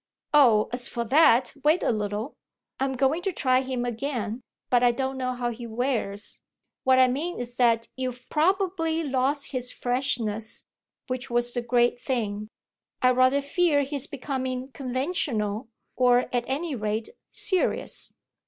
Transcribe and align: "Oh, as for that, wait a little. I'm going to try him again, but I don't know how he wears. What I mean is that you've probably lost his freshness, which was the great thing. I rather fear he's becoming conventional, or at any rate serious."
"Oh, 0.33 0.67
as 0.73 0.87
for 0.87 1.03
that, 1.03 1.53
wait 1.63 1.83
a 1.83 1.91
little. 1.91 2.33
I'm 2.79 2.93
going 2.93 3.21
to 3.21 3.31
try 3.31 3.61
him 3.61 3.85
again, 3.85 4.41
but 4.71 4.81
I 4.81 4.91
don't 4.91 5.15
know 5.15 5.33
how 5.33 5.51
he 5.51 5.67
wears. 5.67 6.41
What 6.83 6.97
I 6.97 7.07
mean 7.07 7.37
is 7.39 7.57
that 7.57 7.87
you've 7.95 8.27
probably 8.31 9.03
lost 9.03 9.51
his 9.51 9.71
freshness, 9.71 10.63
which 11.05 11.29
was 11.29 11.53
the 11.53 11.61
great 11.61 11.99
thing. 11.99 12.47
I 13.03 13.11
rather 13.11 13.41
fear 13.41 13.83
he's 13.83 14.07
becoming 14.07 14.71
conventional, 14.71 15.69
or 15.95 16.21
at 16.33 16.45
any 16.47 16.73
rate 16.73 17.09
serious." 17.29 18.11